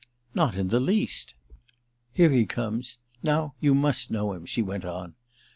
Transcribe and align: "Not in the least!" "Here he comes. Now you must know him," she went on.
"Not 0.33 0.55
in 0.55 0.69
the 0.69 0.79
least!" 0.79 1.35
"Here 2.11 2.31
he 2.31 2.47
comes. 2.47 2.97
Now 3.21 3.53
you 3.59 3.75
must 3.75 4.09
know 4.09 4.33
him," 4.33 4.47
she 4.47 4.63
went 4.63 4.83
on. 4.83 5.13